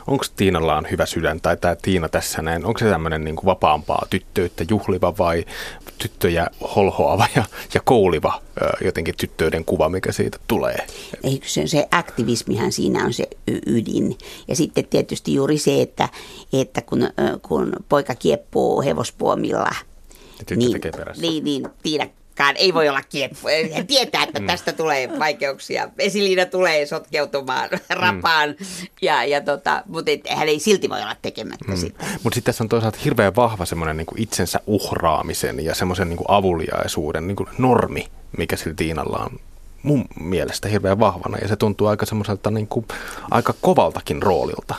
onko 0.06 0.24
Tiinalla 0.36 0.76
on 0.76 0.86
hyvä 0.90 1.06
sydän 1.06 1.40
tai 1.40 1.56
tämä 1.56 1.76
Tiina 1.82 2.08
tässä 2.08 2.42
näin, 2.42 2.64
onko 2.64 2.78
se 2.78 2.90
tämmöinen 2.90 3.24
niin 3.24 3.36
vapaampaa 3.44 4.06
tyttöyttä 4.10 4.64
juhliva 4.70 5.18
vai 5.18 5.44
tyttöjä 5.98 6.46
holhoava 6.76 7.26
ja, 7.36 7.44
ja 7.74 7.80
kouliva 7.84 8.42
jotenkin 8.84 9.14
tyttöiden 9.16 9.64
kuva, 9.64 9.88
mikä 9.88 10.12
siitä 10.12 10.38
tulee. 10.48 10.86
Eikö 11.22 11.48
se, 11.48 11.66
se 11.66 11.88
aktivismihan 11.90 12.72
siinä 12.72 13.04
on 13.04 13.12
se 13.12 13.24
ydin. 13.66 14.18
Ja 14.48 14.56
sitten 14.56 14.86
tietysti 14.86 15.34
juuri 15.34 15.58
se, 15.58 15.82
että, 15.82 16.08
että 16.52 16.82
kun, 16.82 17.08
kun 17.42 17.72
poika 17.88 18.14
kieppuu 18.14 18.82
hevospuomilla, 18.82 19.70
niin, 20.56 20.80
niin, 21.20 21.44
niin 21.44 21.68
Tiina 21.82 22.06
koskaan 22.38 22.56
ei 22.56 22.74
voi 22.74 22.88
olla 22.88 23.02
kieppu. 23.02 23.48
Hän 23.74 23.86
tietää, 23.86 24.22
että 24.22 24.40
mm. 24.40 24.46
tästä 24.46 24.72
tulee 24.72 25.18
vaikeuksia. 25.18 25.88
Vesiliina 25.96 26.46
tulee 26.46 26.86
sotkeutumaan 26.86 27.68
rapaan, 27.90 28.48
mm. 28.48 28.86
ja, 29.02 29.24
ja 29.24 29.40
tota, 29.40 29.82
mutta 29.86 30.10
et, 30.10 30.20
hän 30.28 30.48
ei 30.48 30.60
silti 30.60 30.88
voi 30.88 31.02
olla 31.02 31.16
tekemättä 31.22 31.72
mm. 31.72 31.76
sitä. 31.76 32.04
Mutta 32.22 32.34
sitten 32.34 32.52
tässä 32.52 32.64
on 32.64 32.68
toisaalta 32.68 32.98
hirveän 33.04 33.36
vahva 33.36 33.64
semmoinen 33.64 33.96
niin 33.96 34.06
itsensä 34.16 34.60
uhraamisen 34.66 35.64
ja 35.64 35.74
semmoisen 35.74 36.08
niin 36.08 36.18
avuliaisuuden 36.28 37.26
niin 37.26 37.36
kuin 37.36 37.48
normi, 37.58 38.06
mikä 38.38 38.56
sillä 38.56 38.74
Tiinalla 38.74 39.18
on 39.18 39.40
mun 39.82 40.04
mielestä 40.20 40.68
hirveän 40.68 41.00
vahvana. 41.00 41.38
Ja 41.38 41.48
se 41.48 41.56
tuntuu 41.56 41.86
aika 41.86 42.06
semmoiselta 42.06 42.50
niin 42.50 42.66
kuin, 42.66 42.86
aika 43.30 43.54
kovaltakin 43.60 44.22
roolilta. 44.22 44.74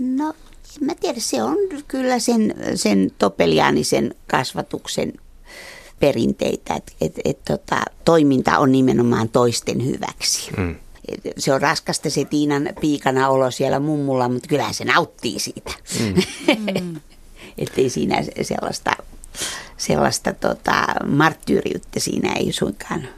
No 0.00 0.34
mä 0.80 0.94
tiedän, 0.94 1.20
se 1.20 1.42
on 1.42 1.56
kyllä 1.88 2.18
sen, 2.18 2.54
sen 2.74 3.10
topeliaanisen 3.18 4.14
kasvatuksen 4.30 5.12
perinteitä, 6.04 6.74
että 6.74 6.92
et, 7.00 7.12
et, 7.24 7.44
tota, 7.44 7.82
toiminta 8.04 8.58
on 8.58 8.72
nimenomaan 8.72 9.28
toisten 9.28 9.86
hyväksi. 9.86 10.50
Mm. 10.56 10.76
Se 11.38 11.52
on 11.52 11.62
raskasta 11.62 12.10
se 12.10 12.24
Tiinan 12.24 12.68
piikana 12.80 13.28
olo 13.28 13.50
siellä 13.50 13.80
mummulla, 13.80 14.28
mutta 14.28 14.48
kyllähän 14.48 14.74
se 14.74 14.84
nauttii 14.84 15.38
siitä. 15.38 15.70
Mm. 16.00 16.14
Että 17.58 17.80
ei 17.80 17.90
siinä 17.90 18.16
sellaista, 18.42 18.90
sellaista 19.76 20.32
tota, 20.32 20.86
marttyyriyttä 21.06 22.00
siinä 22.00 22.32
ei 22.32 22.52
suinkaan 22.52 23.08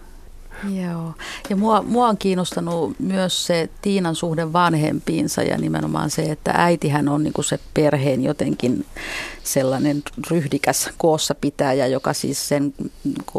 Joo, 0.64 1.14
ja 1.50 1.56
mua, 1.56 1.82
mua 1.82 2.08
on 2.08 2.18
kiinnostanut 2.18 2.98
myös 2.98 3.46
se 3.46 3.68
Tiinan 3.82 4.14
suhde 4.14 4.52
vanhempiinsa 4.52 5.42
ja 5.42 5.58
nimenomaan 5.58 6.10
se, 6.10 6.22
että 6.22 6.52
äitihän 6.54 7.08
on 7.08 7.22
niinku 7.22 7.42
se 7.42 7.58
perheen 7.74 8.24
jotenkin 8.24 8.86
sellainen 9.42 10.02
ryhdikäs 10.30 10.90
koossa 10.98 11.34
pitäjä, 11.34 11.86
joka 11.86 12.12
siis 12.12 12.48
sen 12.48 12.74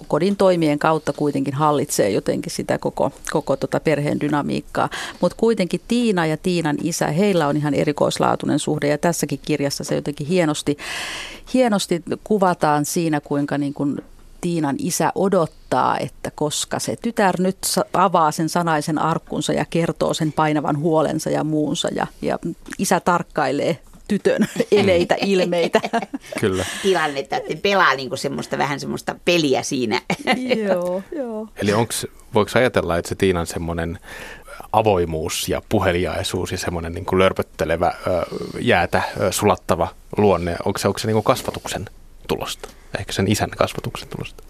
kodin 0.07 0.36
toimien 0.36 0.79
kautta 0.79 1.13
kuitenkin 1.13 1.53
hallitsee 1.53 2.09
jotenkin 2.09 2.51
sitä 2.51 2.77
koko, 2.77 3.12
koko 3.31 3.55
tota 3.55 3.79
perheen 3.79 4.19
dynamiikkaa. 4.19 4.89
Mutta 5.21 5.38
kuitenkin 5.39 5.81
Tiina 5.88 6.25
ja 6.25 6.38
Tiinan 6.38 6.77
isä, 6.83 7.07
heillä 7.07 7.47
on 7.47 7.57
ihan 7.57 7.74
erikoislaatuinen 7.74 8.59
suhde 8.59 8.88
ja 8.88 8.97
tässäkin 8.97 9.39
kirjassa 9.45 9.83
se 9.83 9.95
jotenkin 9.95 10.27
hienosti, 10.27 10.77
hienosti 11.53 12.03
kuvataan 12.24 12.86
siinä, 12.86 13.21
kuinka 13.21 13.57
niin 13.57 13.74
kuin 13.74 13.97
Tiinan 14.41 14.75
isä 14.79 15.12
odottaa, 15.15 15.98
että 15.98 16.32
koska 16.36 16.79
se 16.79 16.96
tytär 17.01 17.36
nyt 17.41 17.58
avaa 17.94 18.32
sen 18.32 18.50
sanaisen 18.50 19.00
arkkunsa 19.00 19.53
ja 19.53 19.65
kertoo 19.70 20.13
sen 20.13 20.32
painavan 20.32 20.77
huolensa 20.77 21.29
ja 21.29 21.44
muunsa. 21.44 21.88
Ja, 21.96 22.08
ja 22.22 22.39
isä 22.79 23.00
tarkkailee 23.00 23.79
tytön 24.08 24.48
eleitä, 24.72 25.15
ilmeitä. 25.22 25.82
Kyllä. 26.41 26.65
Tilannetta, 26.82 27.38
että 27.38 27.56
pelaa 27.62 27.96
niinku 27.96 28.15
semmoista, 28.15 28.58
vähän 28.58 28.79
semmoista 28.79 29.15
peliä 29.25 29.63
siinä. 29.63 30.01
joo, 30.67 31.03
joo. 31.15 31.48
Eli 31.56 31.74
onks, 31.74 32.08
voiko 32.34 32.51
ajatella, 32.56 32.98
että 32.98 33.10
se 33.10 33.15
Tiinan 33.15 33.48
semmoinen 33.48 34.00
avoimuus 34.72 35.50
ja 35.50 35.62
puheliaisuus 35.70 36.51
ja 36.51 36.58
semmoinen 36.58 36.94
niin 36.94 37.06
kuin 37.06 37.20
lörpöttelevä, 37.20 37.94
jäätä 38.60 39.01
sulattava 39.32 39.88
luonne, 40.17 40.56
onko 40.65 40.79
se, 40.79 40.88
onko 40.88 41.00
se 41.00 41.08
niin 41.08 41.15
kuin 41.15 41.24
kasvatuksen 41.24 41.86
tulosta? 42.27 42.69
Ehkä 43.00 43.13
sen 43.13 43.31
isän 43.31 43.50
kasvatuksen 43.50 44.07
tulosta? 44.07 44.43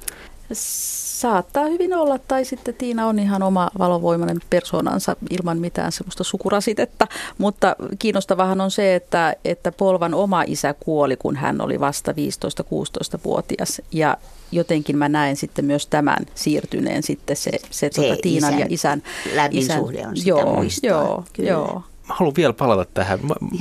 Saattaa 1.18 1.66
hyvin 1.66 1.94
olla, 1.94 2.20
tai 2.28 2.46
sitten 2.46 2.74
Tiina 2.76 3.08
on 3.08 3.20
ihan 3.20 3.44
oma 3.44 3.70
valovoimainen 3.80 4.40
persoonansa 4.50 5.16
ilman 5.30 5.58
mitään 5.58 5.92
semmoista 5.92 6.24
sukurasitetta. 6.24 7.08
Mutta 7.38 7.76
kiinnostavahan 8.00 8.62
on 8.62 8.72
se, 8.72 8.96
että, 8.96 9.36
että 9.46 9.72
Polvan 9.72 10.14
oma 10.14 10.44
isä 10.48 10.76
kuoli, 10.80 11.18
kun 11.18 11.36
hän 11.36 11.62
oli 11.62 11.80
vasta 11.80 12.12
15-16-vuotias. 12.12 13.82
Ja 13.92 14.18
jotenkin 14.52 14.98
mä 14.98 15.10
näen 15.10 15.36
sitten 15.36 15.66
myös 15.66 15.88
tämän 15.88 16.26
siirtyneen 16.36 17.04
sitten 17.04 17.36
se, 17.36 17.52
se, 17.52 17.60
se 17.72 17.90
tuota, 17.90 18.16
Tiinan 18.22 18.54
isän, 18.54 18.60
ja 18.60 18.66
isän. 18.70 19.04
Lämmin 19.36 19.60
isän, 19.64 19.80
suhde 19.80 20.08
on 20.08 20.18
sitä 20.18 20.30
joo, 20.30 20.56
muistoa. 20.56 20.90
Joo, 20.90 21.26
Kyllä. 21.34 21.50
joo 21.50 21.84
mä 22.08 22.16
haluan 22.16 22.36
vielä 22.36 22.54
palata 22.54 22.86
tähän. 22.94 23.20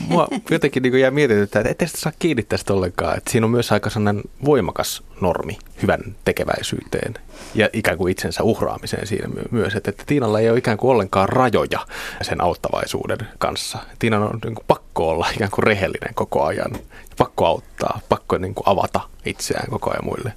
Mua 0.08 0.28
jotenkin 0.50 0.82
niin 0.82 1.00
jää 1.00 1.10
mietityttää, 1.10 1.60
että 1.60 1.70
ettei 1.70 1.88
sitä 1.88 2.00
saa 2.00 2.12
kiinni 2.18 2.42
tästä 2.42 2.72
ollenkaan. 2.72 3.16
Että 3.16 3.30
siinä 3.30 3.46
on 3.46 3.50
myös 3.50 3.72
aika 3.72 3.90
sellainen 3.90 4.22
voimakas 4.44 5.02
normi 5.20 5.58
hyvän 5.82 6.00
tekeväisyyteen 6.24 7.14
ja 7.54 7.68
ikään 7.72 7.98
kuin 7.98 8.10
itsensä 8.10 8.42
uhraamiseen 8.42 9.06
siinä 9.06 9.28
myös. 9.50 9.74
Että, 9.74 9.90
että 9.90 10.02
Tiinalla 10.06 10.40
ei 10.40 10.50
ole 10.50 10.58
ikään 10.58 10.78
kuin 10.78 10.90
ollenkaan 10.90 11.28
rajoja 11.28 11.86
sen 12.22 12.40
auttavaisuuden 12.40 13.18
kanssa. 13.38 13.78
Tiinan 13.98 14.22
on 14.22 14.38
niin 14.44 14.54
kuin 14.54 14.64
pakko 14.66 15.08
olla 15.08 15.28
ikään 15.34 15.50
kuin 15.50 15.64
rehellinen 15.64 16.14
koko 16.14 16.44
ajan. 16.44 16.72
Pakko 17.18 17.46
auttaa, 17.46 18.00
pakko 18.08 18.38
niin 18.38 18.54
kuin 18.54 18.68
avata 18.68 19.00
itseään 19.24 19.70
koko 19.70 19.90
ajan 19.90 20.04
muille. 20.04 20.32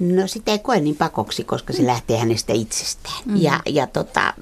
No 0.00 0.26
sitä 0.26 0.50
ei 0.50 0.58
koe 0.58 0.80
niin 0.80 0.96
pakoksi, 0.96 1.44
koska 1.44 1.72
se 1.72 1.86
lähtee 1.86 2.18
hänestä 2.18 2.52
itsestään. 2.52 3.22
Mm. 3.24 3.36
Ja, 3.36 3.60
ja 3.66 3.86
tota, 3.86 4.34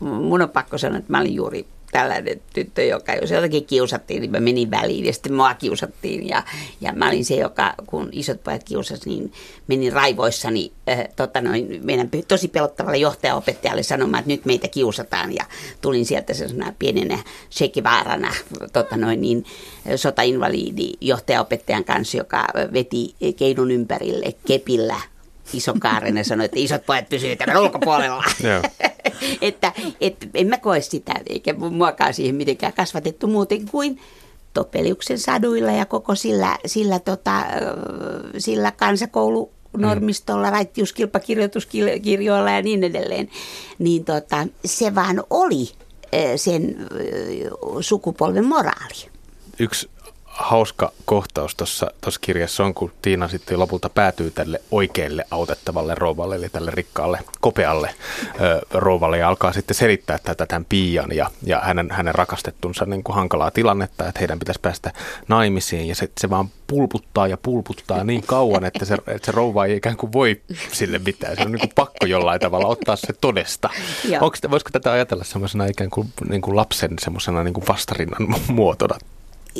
mun 0.00 0.42
on 0.42 0.50
pakko 0.50 0.78
sanoa, 0.78 0.98
että 0.98 1.12
mä 1.12 1.20
olin 1.20 1.34
juuri 1.34 1.66
tällainen 1.92 2.40
tyttö, 2.54 2.84
joka 2.84 3.14
jos 3.14 3.30
jotakin 3.30 3.66
kiusattiin, 3.66 4.20
niin 4.20 4.30
mä 4.30 4.40
menin 4.40 4.70
väliin 4.70 5.04
ja 5.04 5.12
sitten 5.12 5.34
mua 5.34 5.54
kiusattiin. 5.54 6.28
Ja, 6.28 6.42
ja 6.80 6.92
mä 6.92 7.08
olin 7.08 7.24
se, 7.24 7.34
joka 7.34 7.74
kun 7.86 8.08
isot 8.12 8.44
pojat 8.44 8.64
kiusasivat, 8.64 9.06
niin 9.06 9.32
menin 9.66 9.92
raivoissani 9.92 10.72
äh, 10.88 11.04
tota 11.16 11.40
noin, 11.40 11.80
meidän 11.82 12.10
tosi 12.28 12.48
pelottavalle 12.48 12.98
johtajaopettajalle 12.98 13.82
sanomaan, 13.82 14.18
että 14.18 14.30
nyt 14.30 14.44
meitä 14.44 14.68
kiusataan. 14.68 15.34
Ja 15.34 15.44
tulin 15.80 16.06
sieltä 16.06 16.34
sellaisena 16.34 16.72
pienenä 16.78 17.18
shekivaarana 17.50 18.32
tota 18.72 18.96
noin, 18.96 19.20
niin, 19.20 19.44
sotainvaliidi 19.96 20.92
johtajaopettajan 21.00 21.84
kanssa, 21.84 22.16
joka 22.16 22.46
veti 22.72 23.14
keinun 23.36 23.70
ympärille 23.70 24.34
kepillä 24.46 25.00
iso 25.52 25.74
kaaren 25.80 26.16
ja 26.16 26.24
sanoi, 26.24 26.44
että 26.44 26.58
isot 26.58 26.86
pojat 26.86 27.08
pysyvät 27.08 27.38
tämän 27.38 27.62
ulkopuolella. 27.62 28.24
että, 29.40 29.72
että 30.00 30.26
en 30.34 30.46
mä 30.46 30.58
koe 30.58 30.80
sitä, 30.80 31.14
eikä 31.26 31.52
muakaan 31.52 32.14
siihen 32.14 32.34
mitenkään 32.34 32.72
kasvatettu 32.72 33.26
muuten 33.26 33.68
kuin 33.68 34.00
Topeliuksen 34.54 35.18
saduilla 35.18 35.72
ja 35.72 35.86
koko 35.86 36.14
sillä, 36.14 36.58
sillä, 36.66 36.98
tota, 36.98 37.44
sillä 38.38 38.72
kansakoulu 38.72 39.50
normistolla, 39.76 40.46
mm. 40.46 40.52
raittiuskilpakirjoituskirjoilla 40.52 42.50
ja 42.50 42.62
niin 42.62 42.84
edelleen, 42.84 43.28
niin 43.78 44.04
tota, 44.04 44.46
se 44.64 44.94
vaan 44.94 45.24
oli 45.30 45.68
sen 46.36 46.76
sukupolven 47.80 48.44
moraali. 48.44 49.10
Yksi 49.58 49.88
hauska 50.32 50.92
kohtaus 51.04 51.54
tuossa 51.54 51.90
kirjassa 52.20 52.64
on, 52.64 52.74
kun 52.74 52.92
Tiina 53.02 53.28
sitten 53.28 53.58
lopulta 53.58 53.88
päätyy 53.88 54.30
tälle 54.30 54.60
oikealle 54.70 55.24
autettavalle 55.30 55.94
rouvalle, 55.94 56.36
eli 56.36 56.48
tälle 56.48 56.70
rikkaalle, 56.70 57.18
kopealle 57.40 57.94
ö, 58.40 58.60
rouvalle, 58.70 59.18
ja 59.18 59.28
alkaa 59.28 59.52
sitten 59.52 59.74
selittää 59.74 60.18
tätä 60.18 60.46
tämän 60.46 60.64
Piian 60.64 61.12
ja, 61.14 61.30
ja 61.44 61.60
hänen, 61.60 61.90
hänen 61.90 62.14
rakastettunsa 62.14 62.84
niin 62.84 63.02
kuin 63.02 63.16
hankalaa 63.16 63.50
tilannetta, 63.50 64.08
että 64.08 64.20
heidän 64.20 64.38
pitäisi 64.38 64.60
päästä 64.60 64.92
naimisiin, 65.28 65.88
ja 65.88 65.94
se, 65.94 66.10
se 66.20 66.30
vaan 66.30 66.48
pulputtaa 66.66 67.26
ja 67.26 67.36
pulputtaa 67.36 68.04
niin 68.04 68.22
kauan, 68.26 68.64
että 68.64 68.84
se, 68.84 68.94
että 68.94 69.26
se 69.26 69.32
rouva 69.32 69.64
ei 69.64 69.76
ikään 69.76 69.96
kuin 69.96 70.12
voi 70.12 70.40
sille 70.72 70.98
mitään. 70.98 71.36
Se 71.36 71.42
on 71.42 71.52
niin 71.52 71.60
kuin 71.60 71.72
pakko 71.74 72.06
jollain 72.06 72.40
tavalla 72.40 72.66
ottaa 72.66 72.96
se 72.96 73.12
todesta. 73.20 73.70
Onko, 74.20 74.36
voisiko 74.50 74.70
tätä 74.72 74.92
ajatella 74.92 75.24
semmoisena 75.24 75.66
ikään 75.66 75.90
kuin, 75.90 76.12
niin 76.28 76.42
kuin 76.42 76.56
lapsen 76.56 76.90
semmoisena 77.00 77.44
niin 77.44 77.54
kuin 77.54 77.68
vastarinnan 77.68 78.40
muotona 78.48 78.98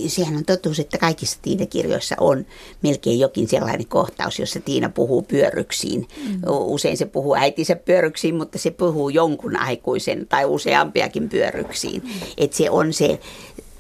sehän 0.07 0.37
on 0.37 0.45
totuus, 0.45 0.81
että 0.81 0.99
kaikissa 0.99 1.39
Tiina-kirjoissa 1.43 2.15
on 2.21 2.47
melkein 2.83 3.19
jokin 3.19 3.49
sellainen 3.49 3.87
kohtaus, 3.87 4.39
jossa 4.39 4.61
Tiina 4.61 4.89
puhuu 4.89 5.23
pyörryksiin. 5.23 6.09
Mm. 6.29 6.41
Usein 6.49 6.97
se 6.97 7.07
puhuu 7.07 7.35
äitinsä 7.35 7.77
pyörryksiin, 7.77 8.35
mutta 8.35 8.59
se 8.59 8.71
puhuu 8.71 9.09
jonkun 9.09 9.57
aikuisen 9.57 10.27
tai 10.29 10.45
useampiakin 10.45 11.29
pyörryksiin. 11.29 12.03
Mm. 12.05 12.11
Että 12.37 12.57
se 12.57 12.71
on 12.71 12.93
se, 12.93 13.21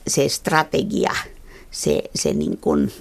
se 0.06 0.28
strategia, 0.28 1.12
se, 1.70 2.02
se, 2.14 2.32
niin 2.32 2.58
kuin, 2.58 2.92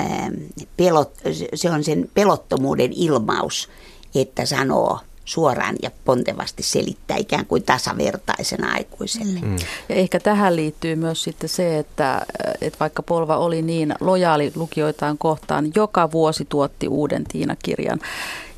ähm, 0.00 0.34
pelot, 0.76 1.12
se 1.54 1.70
on 1.70 1.84
sen 1.84 2.10
pelottomuuden 2.14 2.92
ilmaus, 2.92 3.68
että 4.14 4.46
sanoo– 4.46 4.98
suoraan 5.24 5.76
ja 5.82 5.90
pontevasti 6.04 6.62
selittää 6.62 7.16
ikään 7.16 7.46
kuin 7.46 7.62
tasavertaisena 7.62 8.72
aikuiselle. 8.72 9.40
Mm. 9.40 9.56
Ja 9.88 9.94
ehkä 9.94 10.20
tähän 10.20 10.56
liittyy 10.56 10.96
myös 10.96 11.22
sitten 11.22 11.48
se, 11.48 11.78
että, 11.78 12.26
että 12.60 12.78
vaikka 12.80 13.02
Polva 13.02 13.36
oli 13.36 13.62
niin 13.62 13.94
lojaali 14.00 14.52
lukijoitaan 14.54 15.18
kohtaan, 15.18 15.72
joka 15.74 16.12
vuosi 16.12 16.44
tuotti 16.48 16.88
uuden 16.88 17.24
Tiina-kirjan. 17.24 18.00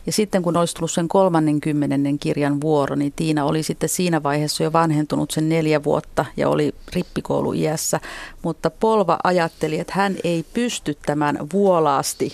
Ja 0.07 0.13
sitten 0.13 0.43
kun 0.43 0.57
olisi 0.57 0.75
tullut 0.75 0.91
sen 0.91 1.09
30. 1.09 1.97
kirjan 2.21 2.61
vuoro, 2.61 2.97
niin 2.97 3.13
Tiina 3.17 3.45
oli 3.45 3.63
sitten 3.63 3.89
siinä 3.89 4.23
vaiheessa 4.23 4.63
jo 4.63 4.73
vanhentunut 4.73 5.31
sen 5.31 5.49
neljä 5.49 5.85
vuotta 5.85 6.25
ja 6.37 6.49
oli 6.49 6.75
rippikouluiässä. 6.93 8.01
Mutta 8.43 8.71
Polva 8.71 9.19
ajatteli, 9.25 9.81
että 9.81 9.93
hän 9.97 10.17
ei 10.25 10.45
pysty 10.55 10.97
tämän 11.07 11.39
vuolaasti 11.53 12.33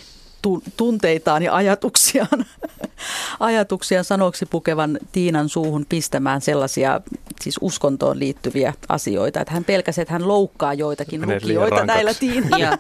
tunteitaan 0.77 1.43
ja 1.43 1.55
ajatuksiaan, 1.55 2.45
ajatuksiaan 3.41 4.05
sanoksi 4.05 4.47
pukevan 4.47 4.99
Tiinan 5.13 5.49
suuhun 5.49 5.87
pistämään 5.89 6.41
sellaisia 6.41 7.01
siis 7.41 7.59
uskontoon 7.61 8.19
liittyviä 8.19 8.75
asioita. 8.89 9.41
Että 9.41 9.55
hän 9.55 9.65
pelkäsi, 9.65 10.01
että 10.01 10.15
hän 10.15 10.29
loukkaa 10.29 10.75
joitakin 10.75 11.23
lukijoita 11.23 11.87
näillä 11.87 12.15
Tiinan, 12.15 12.61
ja, 12.61 12.79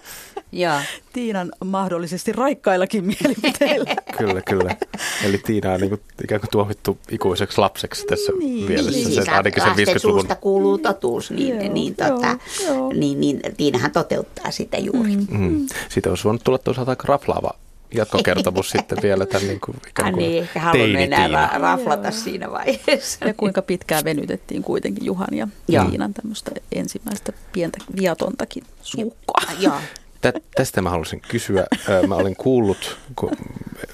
ja. 0.52 0.82
Tiinan 1.12 1.52
mahdollisesti 1.64 2.32
raikkaillakin 2.32 3.04
mielipiteillä. 3.04 3.96
kyllä, 4.18 4.40
kyllä. 4.40 4.76
Eli 5.24 5.38
Tiina 5.38 5.72
on 5.72 5.80
niin 5.80 5.88
kuin, 5.88 6.00
ikään 6.24 6.40
kuin 6.40 6.50
tuomittu 6.50 6.98
ikuiseksi 7.10 7.58
lapseksi 7.58 8.06
tässä 8.06 8.32
niin. 8.38 8.68
mielessä. 8.68 8.90
Niin, 8.90 9.08
se, 9.08 9.14
siis 9.14 9.28
ainakin 9.28 9.62
se 9.62 9.68
50-luvun... 9.68 10.00
suusta 10.00 10.34
kuuluu 10.34 10.78
totuus, 10.78 11.30
niin, 11.30 11.64
joo, 11.64 11.72
niin, 11.72 11.96
tota, 11.96 12.38
joo. 12.66 12.92
niin, 12.92 13.20
niin 13.20 13.40
Tiinahan 13.56 13.90
toteuttaa 13.90 14.50
sitä 14.50 14.78
juuri. 14.78 15.16
Mm. 15.16 15.26
Mm. 15.30 15.66
Siitä 15.88 16.08
olisi 16.10 16.24
voinut 16.24 16.44
tulla 16.44 16.58
toisaalta 16.58 16.92
aika 16.92 17.04
raflaava 17.06 17.49
jatkokertomus 17.94 18.70
sitten 18.78 18.98
vielä 19.02 19.26
tämän 19.26 19.48
niin 19.48 19.60
kuin, 19.60 19.76
ikään 19.88 20.12
kuin 20.12 20.28
niin, 20.28 20.42
ehkä 20.42 20.60
halunnut 20.60 21.00
enää 21.00 21.58
raflata 21.58 22.10
siinä 22.10 22.50
vaiheessa. 22.50 23.24
Ja 23.24 23.34
kuinka 23.34 23.62
pitkään 23.62 24.04
venytettiin 24.04 24.62
kuitenkin 24.62 25.04
Juhan 25.04 25.28
ja 25.32 25.48
Tiinan 25.66 26.14
tämmöistä 26.14 26.50
ensimmäistä 26.72 27.32
pientä 27.52 27.78
viatontakin 27.96 28.64
suukkoa. 28.82 29.42
Joo. 29.58 29.74
Tä, 30.20 30.32
tästä 30.54 30.82
mä 30.82 30.90
haluaisin 30.90 31.20
kysyä. 31.20 31.66
Mä 32.06 32.14
olin 32.14 32.36
kuullut 32.36 32.98
kun, 33.16 33.30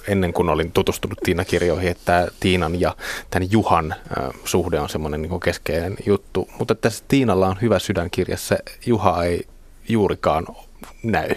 ennen 0.08 0.32
kuin 0.32 0.48
olin 0.48 0.72
tutustunut 0.72 1.18
Tiina-kirjoihin, 1.24 1.90
että 1.90 2.28
Tiinan 2.40 2.80
ja 2.80 2.96
tämän 3.30 3.48
Juhan 3.52 3.94
suhde 4.44 4.80
on 4.80 4.88
semmoinen 4.88 5.22
niin 5.22 5.40
keskeinen 5.40 5.96
juttu. 6.06 6.48
Mutta 6.58 6.74
tässä 6.74 7.04
Tiinalla 7.08 7.48
on 7.48 7.56
hyvä 7.62 7.78
sydänkirjassa. 7.78 8.56
Juha 8.86 9.24
ei 9.24 9.44
juurikaan 9.88 10.46
näy. 11.12 11.30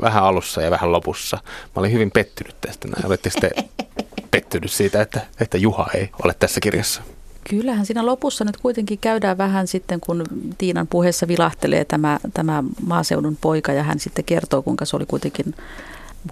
Vähän 0.00 0.24
alussa 0.24 0.62
ja 0.62 0.70
vähän 0.70 0.92
lopussa. 0.92 1.38
Mä 1.44 1.70
olin 1.74 1.92
hyvin 1.92 2.10
pettynyt 2.10 2.56
tästä. 2.60 2.88
Näin. 2.88 3.06
Olette 3.06 3.30
sitten 3.30 3.50
pettynyt 4.30 4.70
siitä, 4.70 5.02
että, 5.02 5.20
että 5.40 5.58
Juha 5.58 5.86
ei 5.94 6.10
ole 6.24 6.34
tässä 6.38 6.60
kirjassa. 6.60 7.02
Kyllähän 7.50 7.86
siinä 7.86 8.06
lopussa 8.06 8.44
nyt 8.44 8.56
kuitenkin 8.56 8.98
käydään 8.98 9.38
vähän 9.38 9.66
sitten, 9.66 10.00
kun 10.00 10.24
Tiinan 10.58 10.86
puheessa 10.86 11.28
vilahtelee 11.28 11.84
tämä, 11.84 12.20
tämä 12.34 12.64
maaseudun 12.86 13.38
poika 13.40 13.72
ja 13.72 13.82
hän 13.82 13.98
sitten 13.98 14.24
kertoo, 14.24 14.62
kuinka 14.62 14.84
se 14.84 14.96
oli 14.96 15.06
kuitenkin 15.06 15.54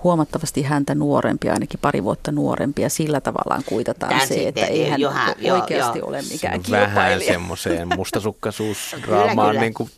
huomattavasti 0.04 0.62
häntä 0.62 0.94
nuorempi, 0.94 1.48
ainakin 1.48 1.80
pari 1.80 2.04
vuotta 2.04 2.32
nuorempi, 2.32 2.82
ja 2.82 2.90
sillä 2.90 3.20
tavallaan 3.20 3.62
kuitataan 3.66 4.18
Tän 4.18 4.28
se, 4.28 4.48
että 4.48 4.66
ei 4.66 4.88
hän 4.88 5.00
Joha, 5.00 5.34
jo, 5.38 5.54
oikeasti 5.54 5.98
jo. 5.98 6.06
ole 6.06 6.22
mikään 6.32 6.62
kilpailija. 6.62 6.94
Vähän 6.94 7.20
semmoiseen 7.20 7.88
mustasukkaisuusdraamaan. 7.96 9.56
niin 9.56 9.74
kuin... 9.74 9.90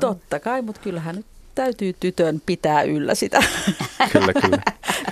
Totta 0.00 0.40
kai, 0.40 0.62
mutta 0.62 0.80
kyllähän 0.80 1.16
nyt 1.16 1.26
täytyy 1.54 1.92
tytön 2.00 2.42
pitää 2.46 2.82
yllä 2.82 3.14
sitä 3.14 3.38
kyllä, 4.12 4.32
kyllä. 4.32 4.62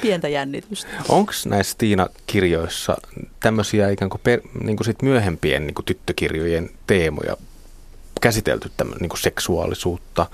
pientä 0.02 0.28
jännitystä. 0.28 0.90
Onko 1.08 1.32
näissä 1.46 1.74
Tiina-kirjoissa 1.78 2.96
tämmöisiä 3.40 3.90
ikään 3.90 4.10
kuin, 4.10 4.20
per, 4.24 4.40
niin 4.64 4.76
kuin 4.76 4.84
sit 4.84 5.02
myöhempien 5.02 5.66
niin 5.66 5.74
kuin 5.74 5.86
tyttökirjojen 5.86 6.70
teemoja 6.86 7.36
käsitelty 8.20 8.70
tämmöinen 8.76 9.00
niin 9.00 9.08
kuin 9.08 9.20
seksuaalisuutta, 9.20 10.26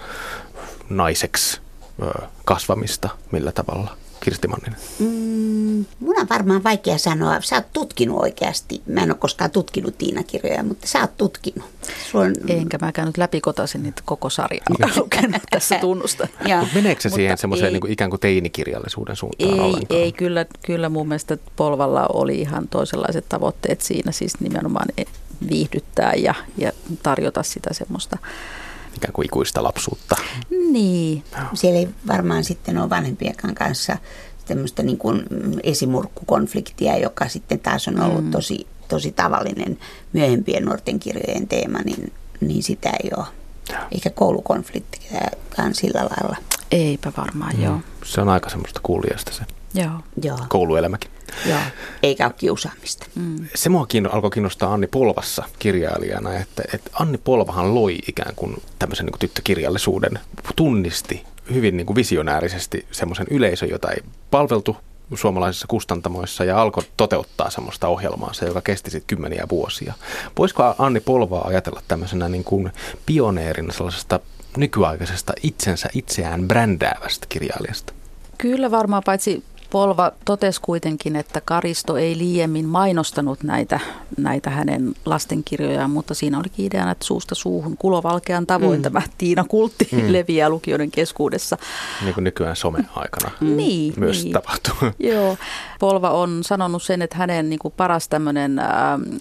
naiseksi 0.90 1.60
kasvamista, 2.44 3.08
millä 3.32 3.52
tavalla? 3.52 3.96
Kirsti 4.24 4.48
Manninen? 4.48 4.80
Mm, 4.98 5.84
mun 6.00 6.20
on 6.20 6.28
varmaan 6.30 6.64
vaikea 6.64 6.98
sanoa. 6.98 7.40
Sä 7.40 7.56
oot 7.56 7.72
tutkinut 7.72 8.22
oikeasti. 8.22 8.82
Mä 8.86 9.02
en 9.02 9.10
ole 9.10 9.18
koskaan 9.18 9.50
tutkinut 9.50 9.98
Tiina-kirjoja, 9.98 10.62
mutta 10.62 10.86
sä 10.86 11.00
oot 11.00 11.16
tutkinut. 11.16 11.68
On... 12.14 12.32
Enkä 12.48 12.78
mä 12.80 12.92
käynyt 12.92 13.18
läpikotaisin 13.18 13.82
niitä 13.82 14.02
koko 14.04 14.30
sarjaa 14.30 14.64
lukenut 14.96 15.42
tässä 15.50 15.78
tunnusta. 15.78 16.28
meneekö 16.74 17.02
se 17.02 17.08
siihen 17.08 17.38
semmoiseen 17.38 17.72
niin 17.72 17.92
ikään 17.92 18.10
kuin 18.10 18.20
teinikirjallisuuden 18.20 19.16
suuntaan 19.16 19.54
ei, 19.54 19.60
ollenkaan? 19.60 20.00
Ei, 20.00 20.12
kyllä, 20.12 20.46
kyllä 20.66 20.88
mun 20.88 21.08
mielestä 21.08 21.38
Polvalla 21.56 22.06
oli 22.06 22.40
ihan 22.40 22.68
toisenlaiset 22.68 23.28
tavoitteet 23.28 23.80
siinä. 23.80 24.12
Siis 24.12 24.40
nimenomaan 24.40 24.88
viihdyttää 25.48 26.14
ja, 26.14 26.34
ja 26.56 26.72
tarjota 27.02 27.42
sitä 27.42 27.74
semmoista 27.74 28.18
ikään 28.96 29.12
kuin 29.12 29.26
ikuista 29.26 29.62
lapsuutta. 29.62 30.16
Niin. 30.72 31.24
Siellä 31.54 31.78
ei 31.78 31.88
varmaan 32.06 32.44
sitten 32.44 32.78
ole 32.78 32.90
vanhempien 32.90 33.34
kanssa 33.54 33.96
tämmöistä 34.46 34.82
niin 34.82 34.98
kuin 34.98 35.22
esimurkkukonfliktia, 35.62 36.98
joka 36.98 37.28
sitten 37.28 37.60
taas 37.60 37.88
on 37.88 38.00
ollut 38.00 38.24
mm. 38.24 38.30
tosi, 38.30 38.66
tosi 38.88 39.12
tavallinen 39.12 39.78
myöhempien 40.12 40.64
nuorten 40.64 40.98
kirjojen 40.98 41.48
teema, 41.48 41.78
niin, 41.78 42.12
niin 42.40 42.62
sitä 42.62 42.90
ei 43.02 43.10
ole. 43.16 43.26
Eikä 43.92 44.10
koulukonfliktiakaan 44.10 45.74
sillä 45.74 46.00
lailla. 46.00 46.36
Eipä 46.70 47.12
varmaan, 47.16 47.56
mm. 47.56 47.62
joo. 47.62 47.80
Se 48.04 48.20
on 48.20 48.28
aika 48.28 48.50
semmoista 48.50 48.80
kuulijasta 48.82 49.32
se 49.32 49.44
joo. 49.74 49.90
Joo. 50.22 50.38
kouluelämäkin. 50.48 51.10
Joo, 51.46 51.58
eikä 52.02 52.26
ole 52.26 52.34
kiusaamista. 52.36 53.06
Mm. 53.14 53.46
Se 53.54 53.68
mua 53.68 53.86
kiinno, 53.86 54.10
alkoi 54.12 54.30
kiinnostaa 54.30 54.72
Anni 54.74 54.86
Polvassa 54.86 55.44
kirjailijana, 55.58 56.34
että, 56.34 56.62
että 56.74 56.90
Anni 56.92 57.18
Polvahan 57.18 57.74
loi 57.74 57.98
ikään 58.08 58.34
kuin 58.36 58.62
tämmöisen 58.78 59.06
niin 59.06 59.12
kuin 59.12 59.20
tyttökirjallisuuden, 59.20 60.18
tunnisti 60.56 61.24
hyvin 61.54 61.76
niin 61.76 61.86
kuin 61.86 61.96
visionäärisesti 61.96 62.86
semmoisen 62.90 63.26
yleisön, 63.30 63.70
jota 63.70 63.90
ei 63.90 64.02
palveltu 64.30 64.76
suomalaisissa 65.14 65.66
kustantamoissa 65.66 66.44
ja 66.44 66.62
alkoi 66.62 66.84
toteuttaa 66.96 67.50
semmoista 67.50 67.88
ohjelmaa, 67.88 68.32
se, 68.32 68.46
joka 68.46 68.60
kesti 68.60 68.90
sitten 68.90 69.06
kymmeniä 69.06 69.46
vuosia. 69.50 69.94
Voisiko 70.38 70.74
Anni 70.78 71.00
Polvaa 71.00 71.46
ajatella 71.46 71.82
tämmöisenä 71.88 72.28
niin 72.28 72.44
kuin 72.44 72.72
pioneerina 73.06 73.72
sellaisesta 73.72 74.20
nykyaikaisesta 74.56 75.32
itsensä 75.42 75.88
itseään 75.94 76.48
brändäävästä 76.48 77.26
kirjailijasta? 77.28 77.92
Kyllä 78.38 78.70
varmaan, 78.70 79.02
paitsi 79.06 79.44
Polva 79.70 80.12
totesi 80.24 80.60
kuitenkin, 80.62 81.16
että 81.16 81.40
Karisto 81.44 81.96
ei 81.96 82.18
liiemmin 82.18 82.66
mainostanut 82.66 83.42
näitä, 83.42 83.80
näitä 84.16 84.50
hänen 84.50 84.94
lastenkirjojaan, 85.04 85.90
mutta 85.90 86.14
siinä 86.14 86.38
olikin 86.38 86.66
ideana, 86.66 86.90
että 86.90 87.04
suusta 87.04 87.34
suuhun 87.34 87.76
kulovalkean 87.76 88.46
tavoin 88.46 88.78
mm. 88.78 88.82
tämä 88.82 89.02
Tiina-kultti 89.18 89.88
mm. 89.92 90.12
leviää 90.12 90.48
lukijoiden 90.48 90.90
keskuudessa. 90.90 91.56
Niin 92.02 92.14
kuin 92.14 92.24
nykyään 92.24 92.56
some-aikana 92.56 93.30
mm. 93.40 93.56
niin, 93.56 93.94
myös 93.96 94.24
niin. 94.24 94.32
tapahtuu. 94.32 94.74
Joo. 94.98 95.36
Polva 95.80 96.10
on 96.10 96.44
sanonut 96.44 96.82
sen, 96.82 97.02
että 97.02 97.16
hänen 97.16 97.50
niin 97.50 97.58
kuin 97.58 97.74
paras 97.76 98.08
tämmöinen 98.08 98.58
äh, 98.58 98.66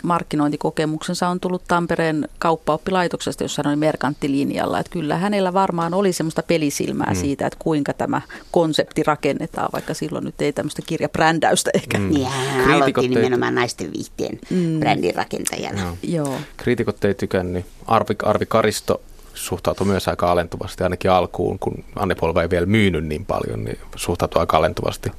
markkinointikokemuksensa 0.03 1.27
on 1.27 1.39
tullut 1.39 1.63
Tampereen 1.67 2.29
kauppaoppilaitoksesta, 2.39 3.43
jossa 3.43 3.61
hän 3.65 3.71
oli 3.71 3.79
merkanttilinjalla. 3.79 4.79
Että 4.79 4.89
kyllä 4.89 5.17
hänellä 5.17 5.53
varmaan 5.53 5.93
oli 5.93 6.13
semmoista 6.13 6.43
pelisilmää 6.43 7.13
mm. 7.13 7.15
siitä, 7.15 7.47
että 7.47 7.59
kuinka 7.59 7.93
tämä 7.93 8.21
konsepti 8.51 9.03
rakennetaan, 9.03 9.69
vaikka 9.73 9.93
silloin 9.93 10.25
nyt 10.25 10.36
ei 10.45 10.53
tämmöistä 10.53 10.81
kirjabrändäystä 10.85 11.71
ehkä. 11.73 11.97
Mm. 11.97 12.09
Niin, 12.09 12.27
hän 12.27 12.71
aloitti 12.71 13.07
nimenomaan 13.07 13.55
naisten 13.55 13.93
viihteen 13.93 14.39
mm. 14.49 14.79
brändin 14.79 15.15
rakentajana. 15.15 15.83
No. 15.83 15.97
Joo. 16.03 16.35
Kriitikot 16.57 17.05
ei 17.05 17.13
tykännyt. 17.13 17.65
Arvi, 17.85 18.15
Arvi 18.23 18.45
Karisto 18.45 19.01
suhtautui 19.33 19.87
myös 19.87 20.07
aika 20.07 20.31
alentuvasti, 20.31 20.83
ainakin 20.83 21.11
alkuun, 21.11 21.59
kun 21.59 21.83
Anne 21.95 22.15
Polva 22.15 22.41
ei 22.41 22.49
vielä 22.49 22.65
myynyt 22.65 23.05
niin 23.05 23.25
paljon, 23.25 23.63
niin 23.63 23.79
suhtautui 23.95 24.39
aika 24.39 24.57
alentuvasti 24.57 25.11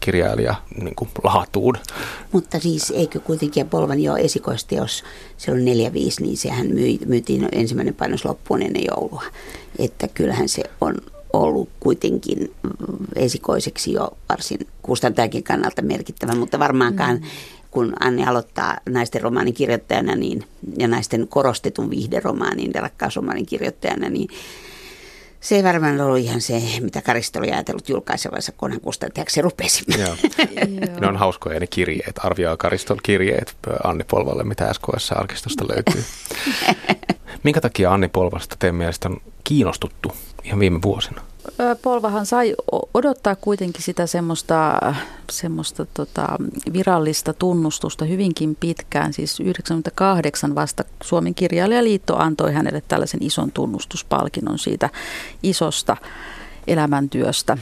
kirjailija 0.00 0.54
niin 0.82 0.94
kuin 0.94 1.10
laatuun. 1.24 1.74
Mutta 2.32 2.60
siis 2.60 2.90
eikö 2.90 3.20
kuitenkin 3.20 3.68
Polvan 3.68 4.00
jo 4.00 4.16
esikoisteos, 4.16 5.04
se 5.36 5.52
on 5.52 5.64
4 5.64 5.90
niin 6.20 6.36
sehän 6.36 6.66
myytiin 7.06 7.48
ensimmäinen 7.52 7.94
painos 7.94 8.24
loppuun 8.24 8.62
ennen 8.62 8.84
joulua. 8.88 9.22
Että 9.78 10.08
kyllähän 10.08 10.48
se 10.48 10.62
on 10.80 10.94
ollut 11.32 11.68
kuitenkin 11.80 12.54
esikoiseksi 13.16 13.92
jo 13.92 14.10
varsin 14.28 14.66
kustantajakin 14.82 15.42
kannalta 15.42 15.82
merkittävä, 15.82 16.34
mutta 16.34 16.58
varmaankaan 16.58 17.16
mm. 17.16 17.26
kun 17.70 17.92
Anni 18.00 18.24
aloittaa 18.24 18.76
naisten 18.88 19.22
romaanin 19.22 19.54
kirjoittajana 19.54 20.14
niin, 20.14 20.44
ja 20.78 20.88
naisten 20.88 21.28
korostetun 21.28 21.90
viihderomaanin 21.90 22.70
ja 22.74 22.80
rakkausromaanin 22.80 23.46
kirjoittajana, 23.46 24.08
niin 24.08 24.28
se 25.42 25.56
ei 25.56 25.64
varmaan 25.64 26.00
ollut 26.00 26.18
ihan 26.18 26.40
se, 26.40 26.62
mitä 26.80 27.02
Karisto 27.02 27.38
oli 27.38 27.52
ajatellut 27.52 27.88
julkaisevansa, 27.88 28.52
kun 28.52 28.70
hän 28.70 28.80
kustantajaksi 28.80 29.42
rupesi. 29.42 29.84
Joo. 29.98 30.16
ne 31.00 31.06
on 31.06 31.16
hauskoja 31.16 31.60
ne 31.60 31.66
kirjeet. 31.66 32.20
Arvioi 32.22 32.56
Kariston 32.56 32.98
kirjeet 33.02 33.56
Anni 33.84 34.04
Polvalle, 34.04 34.44
mitä 34.44 34.72
SKS-arkistosta 34.72 35.64
löytyy. 35.68 36.04
Minkä 37.42 37.60
takia 37.60 37.92
Anni 37.92 38.08
Polvasta 38.08 38.56
teidän 38.58 38.74
mielestä 38.74 39.08
on 39.08 39.20
kiinnostuttu 39.44 40.12
ihan 40.44 40.60
viime 40.60 40.82
vuosina? 40.82 41.22
Polvahan 41.82 42.26
sai 42.26 42.54
odottaa 42.94 43.36
kuitenkin 43.36 43.82
sitä 43.82 44.06
semmoista, 44.06 44.78
semmoista 45.30 45.86
tota, 45.94 46.26
virallista 46.72 47.32
tunnustusta 47.32 48.04
hyvinkin 48.04 48.56
pitkään. 48.60 49.12
Siis 49.12 49.40
98 49.40 50.54
vasta 50.54 50.84
Suomen 51.02 51.34
kirjailijaliitto 51.34 52.16
antoi 52.18 52.52
hänelle 52.52 52.82
tällaisen 52.88 53.22
ison 53.22 53.52
tunnustuspalkinnon 53.52 54.58
siitä 54.58 54.90
isosta 55.42 55.96
elämäntyöstä. 56.66 57.58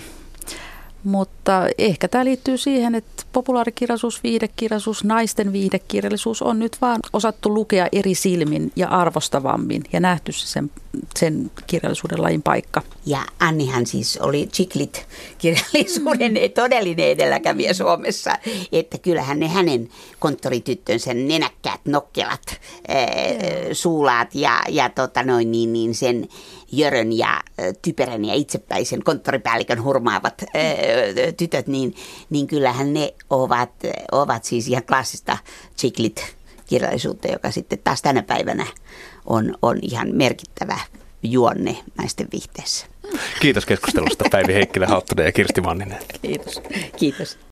Mutta 1.05 1.63
ehkä 1.79 2.09
tämä 2.09 2.25
liittyy 2.25 2.59
siihen, 2.59 2.95
että 2.95 3.23
populaarikirjallisuus, 3.33 4.23
viihdekirjallisuus, 4.23 5.05
naisten 5.05 5.53
viihdekirjallisuus 5.53 6.43
on 6.43 6.59
nyt 6.59 6.77
vaan 6.81 7.01
osattu 7.13 7.55
lukea 7.55 7.89
eri 7.93 8.15
silmin 8.15 8.73
ja 8.77 8.89
arvostavammin 8.89 9.85
ja 9.93 10.01
nähty 10.01 10.33
sen, 10.33 10.71
sen 11.17 11.51
kirjallisuuden 11.67 12.23
lajin 12.23 12.43
paikka. 12.43 12.83
Ja 13.07 13.19
Annihan 13.39 13.87
siis 13.87 14.19
oli 14.19 14.47
Chiklit 14.47 15.07
kirjallisuuden 15.39 16.33
mm. 16.33 16.39
todellinen 16.55 17.09
edelläkävijä 17.09 17.73
Suomessa, 17.73 18.39
että 18.73 18.99
kyllähän 18.99 19.41
ne 19.41 19.49
hänen 19.49 19.89
konttorityttönsä 20.19 21.15
nenäkkäät 21.15 21.81
nokkelat, 21.85 22.43
mm. 22.51 23.75
suulaat 23.75 24.35
ja, 24.35 24.61
ja 24.69 24.89
tota 24.89 25.23
noin, 25.23 25.53
niin, 25.53 25.73
niin 25.73 25.95
sen 25.95 26.29
Jörön 26.73 27.13
ja 27.13 27.41
typerän 27.83 28.25
ja 28.25 28.35
itsepäisen 28.35 29.05
konttoripäällikön 29.05 29.85
hurmaavat 29.85 30.45
ää, 30.55 30.75
tytöt, 31.37 31.67
niin, 31.67 31.95
niin 32.31 32.47
kyllähän 32.47 32.93
ne 32.93 33.15
ovat, 33.31 33.71
ovat 34.13 34.45
siis 34.45 34.69
ihan 34.69 34.85
klassista 34.85 35.39
chiklit 35.77 36.37
kirjallisuutta, 36.67 37.29
joka 37.29 37.51
sitten 37.51 37.79
taas 37.85 38.03
tänä 38.03 38.23
päivänä 38.23 38.67
on, 39.27 39.55
on 39.63 39.79
ihan 39.83 40.09
merkittävä 40.15 40.79
juonne 41.23 41.77
naisten 41.99 42.29
viihteessä. 42.33 42.87
Kiitos 43.41 43.67
keskustelusta 43.67 44.25
Päivi 44.31 44.55
Heikkilä, 44.55 44.87
Hauttunen 44.87 45.27
ja 45.27 45.33
Kirsti 45.33 45.61
Manninen. 45.61 45.99
Kiitos. 46.23 46.63
Kiitos. 46.97 47.39